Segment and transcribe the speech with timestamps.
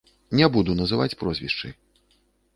[0.39, 1.73] Не буду называць прозвішчы.